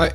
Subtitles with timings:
[0.00, 0.08] Hi,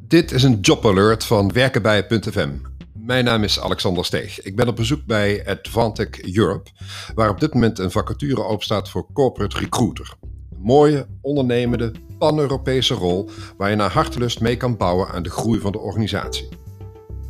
[0.00, 2.50] dit is een jobalert van werkenbij.fm.
[2.92, 4.40] Mijn naam is Alexander Steeg.
[4.40, 6.70] Ik ben op bezoek bij Advantech Europe,
[7.14, 10.14] waar op dit moment een vacature opstaat voor corporate recruiter.
[10.22, 15.60] Een mooie, ondernemende, pan-Europese rol waar je naar hartelust mee kan bouwen aan de groei
[15.60, 16.48] van de organisatie.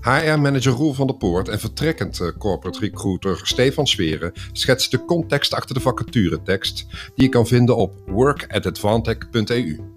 [0.00, 5.54] HR-manager Roel van der Poort en vertrekkend eh, corporate recruiter Stefan Sweren schetst de context
[5.54, 9.94] achter de vacaturetekst die je kan vinden op workatadvantech.eu.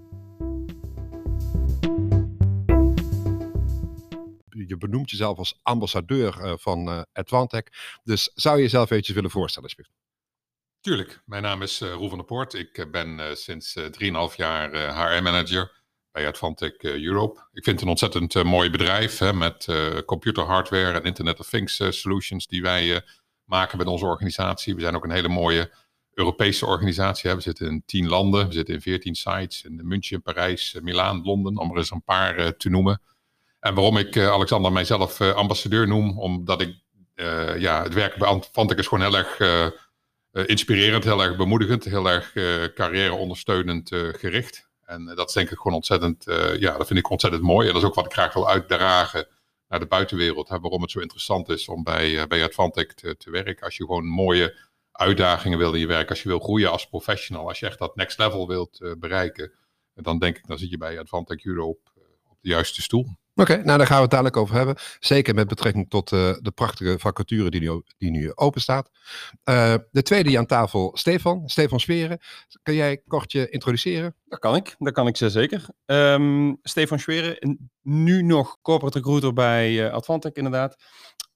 [4.78, 7.62] benoemt jezelf als ambassadeur uh, van uh, Advantech.
[8.02, 9.96] Dus zou je jezelf eventjes willen voorstellen, alsjeblieft?
[10.80, 11.22] Tuurlijk.
[11.24, 12.54] Mijn naam is uh, Roel van der Poort.
[12.54, 17.40] Ik ben sinds 3,5 jaar HR-manager bij Advantech Europe.
[17.52, 19.66] Ik vind het een ontzettend mooi bedrijf hè, met
[20.06, 23.02] computerhardware en Internet of Things solutions die wij
[23.44, 24.74] maken met onze organisatie.
[24.74, 25.72] We zijn ook een hele mooie
[26.18, 27.34] Europese organisatie.
[27.34, 31.56] We zitten in 10 landen, we zitten in 14 sites in München, Parijs, Milaan, Londen,
[31.56, 33.00] om er eens een paar te noemen.
[33.68, 36.76] En waarom ik uh, Alexander mijzelf uh, ambassadeur noem, omdat ik
[37.14, 39.40] uh, ja, het werk bij Anfantic is gewoon heel erg
[40.46, 42.32] inspirerend, heel erg bemoedigend, heel erg
[42.74, 44.68] carrière ondersteunend gericht.
[44.84, 46.24] En dat denk ik gewoon ontzettend,
[46.58, 47.66] ja, dat vind ik ontzettend mooi.
[47.66, 49.26] En dat is ook wat ik graag wil uitdragen
[49.68, 50.48] naar de buitenwereld.
[50.48, 53.64] Hè, waarom het zo interessant is om bij, bij Advantech te, te werken.
[53.64, 54.56] Als je gewoon mooie
[54.92, 57.96] uitdagingen wil in je werk, als je wil groeien als professional, als je echt dat
[57.96, 59.52] next level wilt bereiken,
[59.94, 61.90] dan denk ik, dan zit je bij Advantech Europe
[62.30, 63.16] op de juiste stoel.
[63.40, 64.76] Oké, nou daar gaan we het dadelijk over hebben.
[65.00, 68.90] Zeker met betrekking tot uh, de prachtige vacature die nu, die nu open staat.
[69.44, 71.48] Uh, de tweede die aan tafel, Stefan.
[71.48, 72.18] Stefan Schweren.
[72.62, 74.14] Kan jij kort je introduceren?
[74.24, 75.66] Dat kan ik, dat kan ik zeker.
[75.86, 80.76] Um, Stefan Schweren, nu nog corporate recruiter bij uh, inderdaad.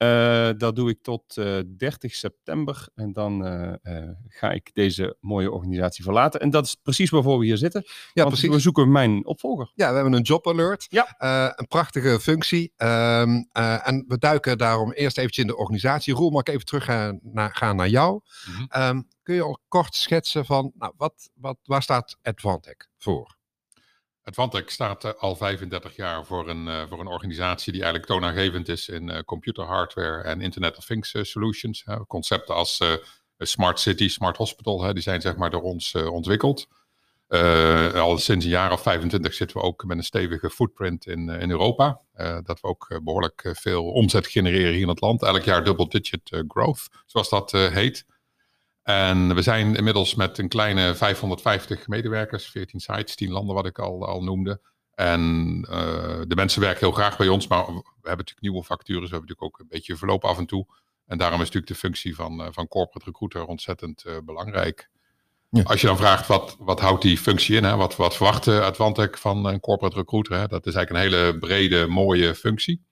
[0.03, 2.89] Uh, dat doe ik tot uh, 30 september.
[2.95, 6.41] En dan uh, ga ik deze mooie organisatie verlaten.
[6.41, 7.85] En dat is precies waarvoor we hier zitten.
[8.13, 8.49] Ja, precies.
[8.49, 9.73] We zoeken mijn opvolger.
[9.75, 10.87] Ja, we hebben een job alert.
[10.89, 11.15] Ja.
[11.57, 12.73] een prachtige functie.
[12.77, 16.15] Um, en we duiken daarom eerst eventjes in de organisatie.
[16.15, 18.13] Roel, mag ik even terug gaan naar, gaan naar jou?
[18.13, 18.83] Mm -hmm.
[18.83, 23.41] um, kun je al kort schetsen van, nou, wat, wat, waar staat Advantech voor?
[24.25, 28.89] Advantech staat al 35 jaar voor een, uh, voor een organisatie die eigenlijk toonaangevend is
[28.89, 31.85] in uh, computerhardware en Internet of Things solutions.
[32.07, 32.81] concepten als
[33.39, 36.67] Smart City, Smart Hospital, die zijn zeg maar door ons ontwikkeld.
[37.95, 41.51] al sinds een jaar of 25 zitten we ook met een stevige footprint in, in
[41.51, 42.01] Europa.
[42.43, 45.23] dat we ook behoorlijk veel omzet genereren hier in het land.
[45.23, 48.05] Elk jaar double digit growth, zoals dat heet.
[48.83, 53.79] En we zijn inmiddels met een kleine 550 medewerkers, 14 sites, 10 landen wat ik
[53.79, 54.61] al, al noemde.
[54.95, 55.21] En
[55.71, 59.15] uh, de mensen werken heel graag bij ons, maar we hebben natuurlijk nieuwe factures, we
[59.17, 60.67] hebben natuurlijk ook een beetje verloop af en toe.
[61.07, 64.91] En daarom is natuurlijk de functie van, uh, van corporate recruiter ontzettend uh, belangrijk.
[65.51, 65.63] Ja.
[65.63, 67.77] Als je dan vraagt wat, wat houdt die functie in, hè?
[67.77, 70.47] Wat, wat verwacht Advantech van een corporate recruiter, hè?
[70.47, 72.85] dat is eigenlijk een hele brede, mooie functie.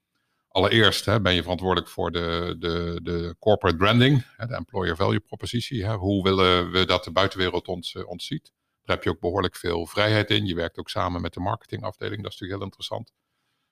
[0.53, 5.21] Allereerst hè, ben je verantwoordelijk voor de, de, de corporate branding, hè, de employer value
[5.21, 5.85] propositie.
[5.85, 5.95] Hè.
[5.95, 8.53] Hoe willen we dat de buitenwereld ons, uh, ziet?
[8.83, 10.47] Daar heb je ook behoorlijk veel vrijheid in.
[10.47, 13.13] Je werkt ook samen met de marketingafdeling, dat is natuurlijk heel interessant.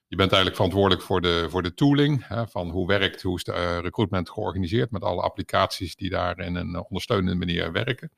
[0.06, 3.44] Je bent eigenlijk verantwoordelijk voor de, voor de tooling, hè, van hoe werkt, hoe is
[3.44, 8.10] de uh, recruitment georganiseerd met alle applicaties die daar in een ondersteunende manier werken.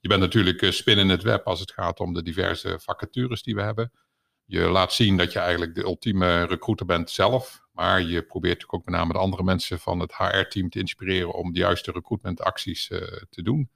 [0.00, 3.54] Je bent natuurlijk spin in het web als het gaat om de diverse vacatures die
[3.54, 3.92] we hebben.
[4.50, 7.62] Je laat zien dat je eigenlijk de ultieme recruiter bent zelf.
[7.72, 11.32] Maar je probeert natuurlijk ook met name de andere mensen van het HR-team te inspireren
[11.32, 12.98] om de juiste recruitmentacties uh,
[13.30, 13.70] te doen.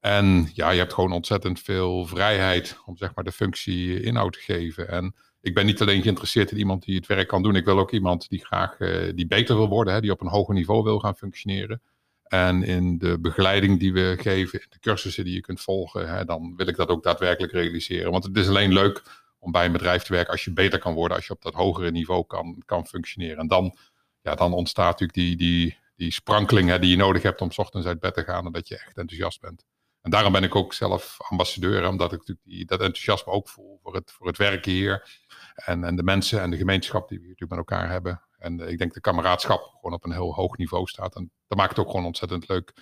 [0.00, 4.38] En ja, je hebt gewoon ontzettend veel vrijheid om zeg maar de functie inhoud te
[4.38, 4.88] geven.
[4.88, 7.56] En ik ben niet alleen geïnteresseerd in iemand die het werk kan doen.
[7.56, 10.28] Ik wil ook iemand die graag uh, die beter wil worden, hè, die op een
[10.28, 11.82] hoger niveau wil gaan functioneren.
[12.22, 16.24] En in de begeleiding die we geven, in de cursussen die je kunt volgen, hè,
[16.24, 18.10] dan wil ik dat ook daadwerkelijk realiseren.
[18.10, 20.94] Want het is alleen leuk om bij een bedrijf te werken als je beter kan
[20.94, 23.38] worden, als je op dat hogere niveau kan, kan functioneren.
[23.38, 23.76] En dan,
[24.20, 27.58] ja, dan ontstaat natuurlijk die, die, die sprankeling hè, die je nodig hebt om s
[27.58, 29.64] ochtends uit bed te gaan en dat je echt enthousiast bent.
[30.06, 33.78] En daarom ben ik ook zelf ambassadeur, omdat ik natuurlijk die, dat enthousiasme ook voel
[33.82, 35.20] voor het, voor het werken hier.
[35.54, 38.22] En, en de mensen en de gemeenschap die we natuurlijk met elkaar hebben.
[38.38, 41.14] En ik denk de kameraadschap gewoon op een heel hoog niveau staat.
[41.14, 42.72] En dat maakt het ook gewoon ontzettend leuk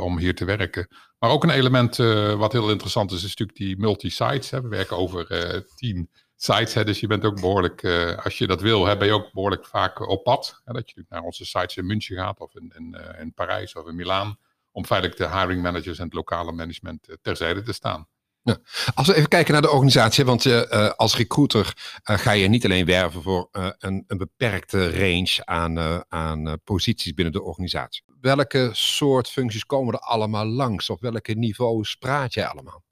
[0.00, 0.88] om hier te werken.
[1.18, 4.50] Maar ook een element uh, wat heel interessant is, is natuurlijk die multi-sites.
[4.50, 7.84] We werken over uh, tien sites, dus je bent ook behoorlijk,
[8.24, 10.60] als je dat wil, hè, ben je ook behoorlijk vaak op pad.
[10.64, 13.86] Hè, dat je naar onze sites in München gaat of in, in, in Parijs of
[13.88, 14.36] in Milaan,
[14.70, 18.08] om feitelijk de hiring managers en het lokale management terzijde te staan.
[18.42, 18.58] Ja.
[18.94, 21.72] Als we even kijken naar de organisatie, want uh, als recruiter
[22.02, 27.42] ga je niet alleen werven voor een, een, beperkte range aan, aan posities binnen de
[27.42, 28.02] organisatie.
[28.22, 30.90] Welke soort functies komen er allemaal langs?
[30.90, 32.84] Op welke niveaus praat jij allemaal?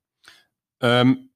[0.78, 1.30] Um,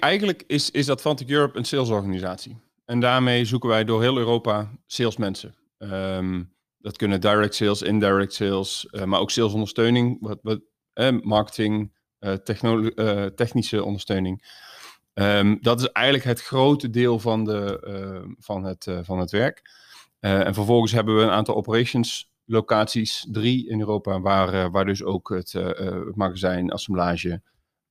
[0.00, 2.60] eigenlijk is, is Advantic Europe een salesorganisatie.
[2.84, 5.54] En daarmee zoeken wij door heel Europa salesmensen.
[5.78, 10.60] Um, dat kunnen direct sales, indirect sales, uh, maar ook salesondersteuning, wat, wat,
[10.92, 12.34] eh, marketing, uh,
[13.34, 14.60] technische ondersteuning.
[15.14, 19.62] Um, dat is eigenlijk het grote deel van, de, van, het, van het werk.
[20.20, 25.28] en vervolgens hebben we een aantal operations locaties, drie in Europa, waar, waar dus ook
[25.28, 27.42] het, het magazijn, assemblage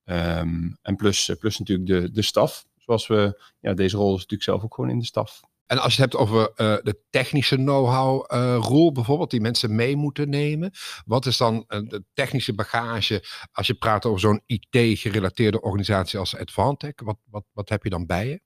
[0.05, 2.65] um, en plus, plus natuurlijk de, de staf.
[2.77, 5.41] Zoals we, ja, deze rol is natuurlijk zelf ook gewoon in de staf.
[5.65, 6.51] En als je het hebt over
[6.83, 8.31] de technische know-how
[8.63, 10.71] rol bijvoorbeeld, die mensen mee moeten nemen.
[11.05, 16.93] Wat is dan de technische bagage als je praat over zo'n IT-gerelateerde organisatie als Advantech?
[16.95, 18.41] Wat, wat, wat heb je dan bij je?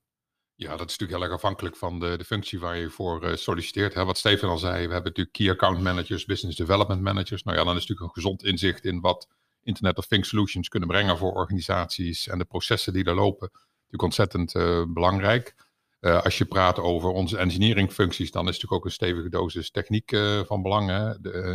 [0.58, 3.94] Ja, dat is natuurlijk heel erg afhankelijk van de, de functie waar je voor solliciteert.
[3.94, 4.06] Hè.
[4.06, 7.44] Wat Steven al zei, we hebben natuurlijk Key Account Managers, Business Development Managers.
[7.44, 9.28] Nou ja, dan is natuurlijk een gezond inzicht in wat
[9.64, 13.50] Internet of Things Solutions kunnen brengen voor organisaties en de processen die daar lopen.
[13.52, 14.54] Natuurlijk ontzettend
[14.94, 15.56] belangrijk.
[16.02, 19.72] Uh, als je praat over onze engineering functies, dan is natuurlijk ook een stevige dosis
[19.72, 20.10] techniek
[20.46, 21.10] van belang hè,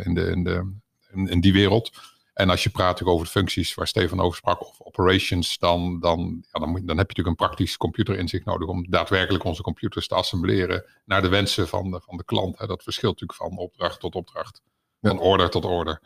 [0.05, 0.73] in, de, in, de,
[1.13, 1.91] in, die wereld.
[2.41, 6.45] En als je praat over de functies waar Stefan over sprak, of operations, dan, dan,
[6.53, 10.09] ja, dan, moet, dan heb je natuurlijk een praktisch computerinzicht nodig om daadwerkelijk onze computers
[10.09, 12.59] te assembleren naar de wensen van de, van de klant.
[12.59, 12.67] Hè.
[12.67, 14.63] Dat verschilt natuurlijk van opdracht tot opdracht,
[15.01, 16.01] van order tot order.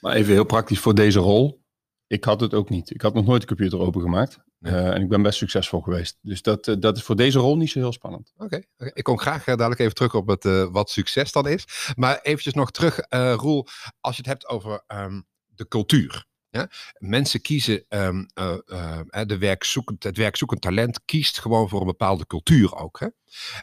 [0.00, 1.60] Maar even heel praktisch voor deze rol.
[2.06, 2.90] Ik had het ook niet.
[2.90, 4.38] Ik had nog nooit de computer opengemaakt.
[4.60, 6.18] Uh, en ik ben best succesvol geweest.
[6.20, 8.32] Dus dat, uh, dat is voor deze rol niet zo heel spannend.
[8.34, 8.66] Oké, okay.
[8.76, 8.90] okay.
[8.94, 11.92] ik kom graag uh, dadelijk even terug op het, wat succes dan is.
[11.96, 13.00] Maar eventjes nog terug,
[13.36, 13.66] Roel,
[14.00, 16.26] als je het hebt over um, de cultuur.
[16.50, 16.70] Ja?
[16.98, 18.26] Mensen kiezen, um,
[19.26, 23.00] de werkzoekend, het werkzoekend talent kiest gewoon voor een bepaalde cultuur ook.
[23.00, 23.06] Hè?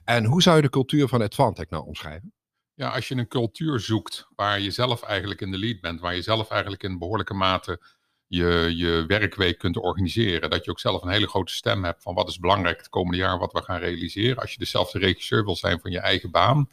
[0.04, 2.34] En hoe zou je de cultuur van Advantech nou omschrijven?
[2.74, 6.16] Ja, als je een cultuur zoekt waar je zelf eigenlijk in de lead bent, waar
[6.16, 7.82] je zelf eigenlijk in behoorlijke mate
[8.30, 10.50] je, je werkweek kunt organiseren.
[10.50, 13.18] Dat je ook zelf een hele grote stem hebt van wat is belangrijk het komende
[13.18, 14.38] jaar, wat we gaan realiseren.
[14.38, 16.70] Als je dezelfde regisseur wil zijn van je eigen baan,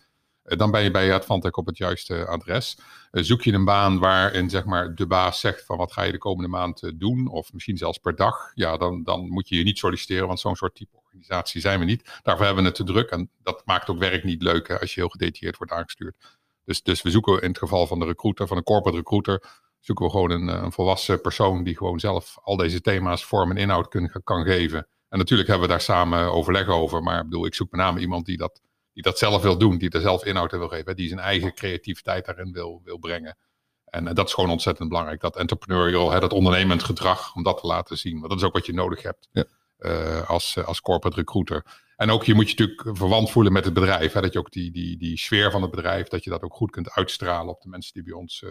[0.47, 2.79] dan ben je bij Advantech op het juiste adres.
[3.11, 6.13] Eh, zoek je een baan waarin zeg maar, de baas zegt van wat ga je
[6.13, 9.57] de komende maand eh, doen, of misschien zelfs per dag, ja, dan, dan moet je
[9.57, 12.21] je niet solliciteren, want zo'n soort type organisatie zijn we niet.
[12.23, 14.95] Daarvoor hebben we het te druk en dat maakt ook werk niet leuk hè, als
[14.95, 16.17] je heel gedetailleerd wordt aangestuurd.
[16.65, 19.43] Dus, dus we zoeken in het geval van de recruiter, van een corporate recruiter,
[19.81, 23.51] zoeken we gewoon een, eh, een, volwassen persoon die gewoon zelf al deze thema's vorm
[23.51, 24.87] en inhoud kun, kan geven.
[25.09, 27.03] En natuurlijk hebben we daar samen overleg over.
[27.03, 28.61] Maar ik bedoel, ik zoek met name iemand die dat,
[28.97, 31.55] die dat zelf wil doen, die er zelf inhoud in wil geven, die zijn eigen
[31.55, 33.37] creativiteit daarin wil, wil brengen.
[33.85, 35.21] En, dat is gewoon ontzettend belangrijk.
[35.21, 38.19] Dat entrepreneurial, hè, dat ondernemend gedrag, om dat te laten zien.
[38.19, 39.45] Want dat is ook wat je nodig hebt ja.
[39.79, 41.65] uh, als, als corporate recruiter.
[41.97, 44.13] En ook je moet je natuurlijk verwant voelen met het bedrijf.
[44.13, 46.55] Hè, dat je ook die, die, die sfeer van het bedrijf, dat je dat ook
[46.55, 48.51] goed kunt uitstralen op de mensen die bij ons uh,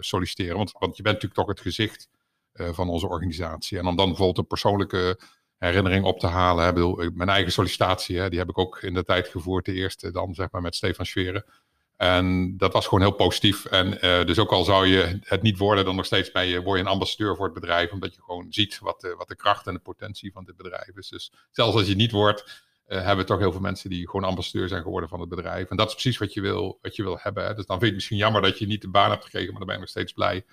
[0.00, 0.56] solliciteren.
[0.56, 2.08] Want, want je bent natuurlijk toch het gezicht
[2.52, 3.78] uh, van onze organisatie.
[3.78, 5.18] En om dan bijvoorbeeld een persoonlijke
[5.58, 6.64] herinnering op te halen.
[6.64, 9.64] Hè, bedoel, mijn eigen sollicitatie, hè, die heb ik ook in de tijd gevoerd.
[9.64, 11.44] De eerste dan zeg maar met Stefan Schweren.
[11.96, 13.64] En dat was gewoon heel positief.
[13.64, 16.62] En uh, dus ook al zou je het niet worden, dan nog steeds bij je,
[16.62, 17.92] word je een ambassadeur voor het bedrijf.
[17.92, 20.96] Omdat je gewoon ziet wat de, wat de kracht en de potentie van dit bedrijf
[20.96, 21.08] is.
[21.08, 24.28] Dus zelfs als je het niet wordt, uh, hebben toch heel veel mensen die gewoon
[24.28, 25.70] ambassadeur zijn geworden van het bedrijf.
[25.70, 27.46] En dat is precies wat je wil, wat je wil hebben.
[27.46, 27.54] Hè.
[27.54, 29.58] Dus dan vind je het misschien jammer dat je niet de baan hebt gekregen, maar
[29.58, 30.44] dan ben je nog steeds blij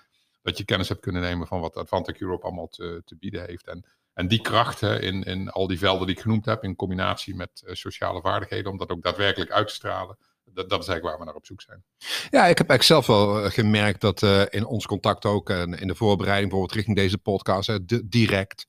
[0.41, 3.67] dat je kennis hebt kunnen nemen van wat Advantic Europe allemaal te, te bieden heeft.
[3.67, 7.35] En, en die krachten in, in al die velden die ik genoemd heb, in combinatie
[7.35, 10.17] met uh, sociale vaardigheden, om dat ook daadwerkelijk uit te stralen.
[10.43, 11.83] Dat, dat, is eigenlijk waar we naar op zoek zijn.
[12.29, 15.73] Ja, ik heb eigenlijk zelf wel eh, gemerkt dat uh, in ons contact ook en
[15.73, 18.65] in de voorbereiding bijvoorbeeld richting deze podcast, uh, direct,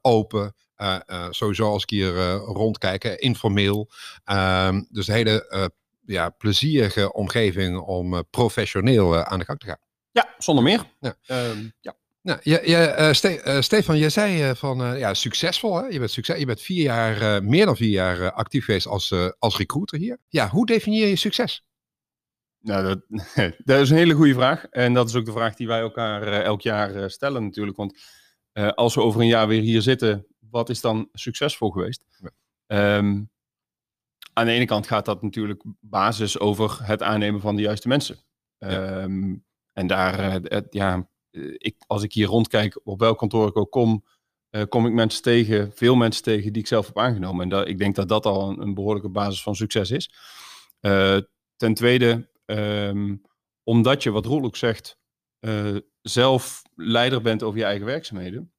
[0.00, 3.90] open, uh, uh, sowieso als ik hier uh, rondkijk, informeel.
[4.24, 5.72] Ehm, dus een hele
[6.06, 9.78] ja, plezierige omgeving om professioneel aan de gang te gaan.
[10.10, 10.84] Ja, zonder meer.
[11.00, 11.14] Ja.
[11.26, 11.94] Ehm, ja.
[12.28, 15.76] Nou, je, je, Ste Stefan, je zei van ja, succesvol.
[15.76, 15.86] Hè?
[15.86, 19.56] Je, bent succes, je bent vier jaar, meer dan vier jaar actief geweest als, als
[19.56, 20.18] recruiter hier.
[20.28, 21.64] Ja, hoe definieer je succes?
[22.60, 23.04] Nou, dat,
[23.64, 24.64] dat, is een hele goede vraag.
[24.64, 27.76] En dat is ook de vraag die wij elkaar elk jaar stellen natuurlijk.
[27.76, 27.98] Want
[28.74, 32.02] als we over een jaar weer hier zitten, wat is dan succesvol geweest?
[32.66, 33.30] Um,
[34.32, 38.16] aan de ene kant gaat dat natuurlijk basis over het aannemen van de juiste mensen.
[38.58, 39.02] Ja.
[39.02, 41.08] Um, en daar, het, ja,
[41.58, 44.04] ik, als ik hier rondkijk, op welk kantoor ik ook kom,
[44.50, 47.52] uh, kom ik mensen tegen, veel mensen tegen die ik zelf heb aangenomen.
[47.52, 50.10] En ik denk dat dat al een, behoorlijke basis van succes is.
[50.80, 51.18] Uh,
[51.56, 53.22] ten tweede, um,
[53.62, 54.98] omdat je, wat Roel ook zegt,
[56.02, 58.52] zelf leider bent over je eigen werkzaamheden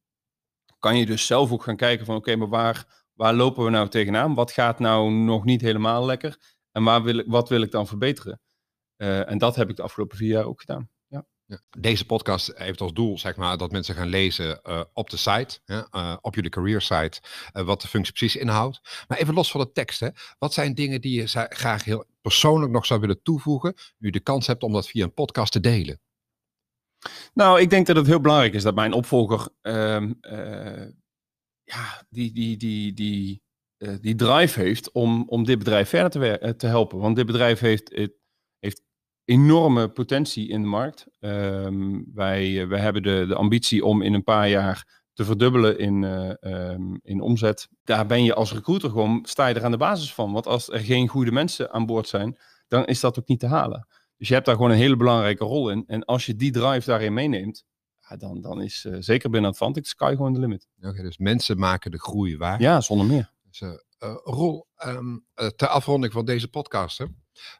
[0.79, 3.89] kan je dus zelf ook gaan kijken van oké, maar waar, waar lopen we nou
[3.89, 4.33] tegenaan?
[4.33, 6.37] Wat gaat nou nog niet helemaal lekker?
[6.71, 8.41] En waar wil ik, wat wil ik dan verbeteren?
[8.97, 10.89] En dat heb ik de afgelopen vier jaar ook gedaan.
[11.79, 15.59] Deze podcast heeft als doel zeg maar, dat mensen gaan lezen uh, op de site,
[15.65, 17.21] uh, op jullie career site,
[17.53, 19.05] uh, wat de functie precies inhoudt.
[19.07, 22.71] Maar even los van de tekst, hè, wat zijn dingen die je graag heel persoonlijk
[22.71, 26.01] nog zou willen toevoegen, nu de kans hebt om dat via een podcast te delen?
[27.33, 30.09] Nou, ik denk dat het heel belangrijk is dat mijn opvolger uh,
[31.63, 33.41] ja, die, die, die, die,
[34.01, 36.99] die drive heeft om, om dit bedrijf verder te, te helpen.
[36.99, 37.89] Want dit bedrijf heeft,
[38.59, 38.81] heeft
[39.29, 41.05] enorme potentie in de markt.
[41.19, 46.03] Um, wij, wij hebben de, de ambitie om in een paar jaar te verdubbelen in,
[46.03, 47.67] um, in omzet.
[47.83, 50.31] Daar ben je als recruiter gewoon, sta je er aan de basis van.
[50.31, 53.47] Want als er geen goede mensen aan boord zijn, dan is dat ook niet te
[53.47, 53.87] halen.
[54.17, 55.83] Dus je hebt daar gewoon een hele belangrijke rol in.
[55.87, 57.65] En als je die drive daarin meeneemt,
[58.09, 60.67] ja, dan, dan is uh, zeker binnen Advantic Sky gewoon de limit.
[60.77, 62.61] Oké, okay, dus mensen maken de groei waar.
[62.61, 63.33] Ja, zonder meer.
[63.49, 63.71] Dus, uh,
[64.23, 67.05] Roel, um, ter afronding van deze podcast, hè,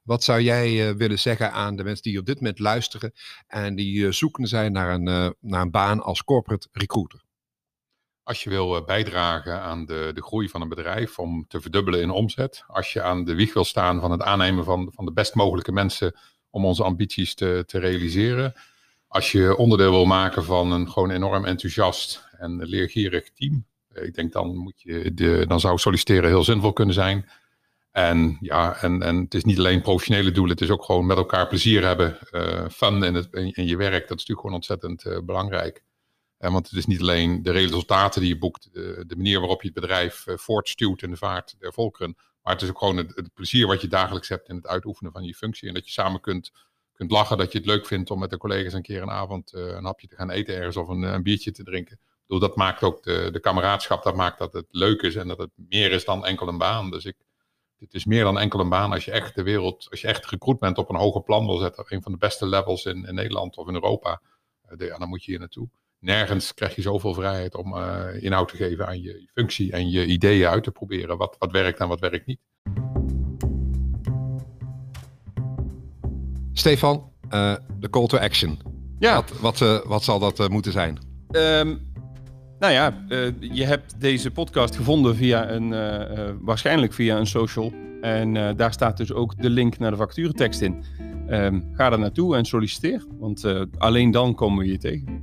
[0.03, 3.13] wat zou jij willen zeggen aan de mensen die op dit moment luisteren
[3.47, 7.21] en die zoekende zijn naar een, naar een baan als corporate recruiter?
[8.23, 12.09] Als je wil bijdragen aan de, de groei van een bedrijf om te verdubbelen in
[12.09, 15.35] omzet, als je aan de wieg wil staan van het aannemen van, van de best
[15.35, 16.15] mogelijke mensen
[16.49, 18.53] om onze ambities te, te realiseren.
[19.07, 24.15] Als je onderdeel wil maken van een gewoon enorm enthousiast en leergierig team, eh, ik
[24.15, 27.29] denk dan, moet je de, dan zou solliciteren heel zinvol kunnen zijn.
[27.91, 31.17] En ja, en, en het is niet alleen professionele doelen, het is ook gewoon met
[31.17, 34.08] elkaar plezier hebben, uh, fun in, het, in, je werk.
[34.08, 35.84] Dat is natuurlijk gewoon ontzettend uh, belangrijk.
[36.38, 39.67] En want het is niet alleen de resultaten die je boekt, de, manier waarop je
[39.67, 43.34] het bedrijf uh, voortstuwt in de vaart der volkeren, maar het is ook gewoon het,
[43.34, 45.67] plezier wat je dagelijks hebt in het uitoefenen van je functie.
[45.67, 46.51] En dat je samen kunt,
[46.93, 49.53] kunt lachen, dat je het leuk vindt om met de collega's een keer een avond
[49.53, 52.00] een hapje te gaan eten ergens of een, een biertje te drinken.
[52.27, 55.38] Bedoel, dat maakt ook de, de kameraadschap, dat maakt dat het leuk is en dat
[55.38, 56.91] het meer is dan enkel een baan.
[56.91, 57.15] Dus ik,
[57.79, 60.25] het is meer dan enkel een baan als je echt de wereld, als je echt
[60.25, 61.86] recruitment op een hoger plan wil zetten.
[61.88, 64.21] Een van de beste levels in, in Nederland of in Europa.
[64.77, 65.69] De, ja, dan moet je hier naartoe.
[66.00, 70.05] Nergens krijg je zoveel vrijheid om uh, inhoud te geven aan je, functie en je
[70.05, 71.17] ideeën uit te proberen.
[71.17, 72.39] Wat, wat werkt en wat werkt niet.
[76.53, 78.59] Stefan, uh, de call to action.
[79.00, 79.15] Ja.
[79.15, 80.98] Wat, wat, uh, wat zal dat moeten zijn?
[81.31, 81.88] Um,
[82.59, 83.05] nou ja,
[83.39, 85.69] je hebt deze podcast gevonden via een,
[86.41, 87.73] waarschijnlijk via een social.
[88.01, 90.83] En daar staat dus ook de link naar de vacaturetekst in.
[91.29, 93.45] Um, ga er naartoe en solliciteer, want
[93.77, 95.18] alleen dan komen we je tegen.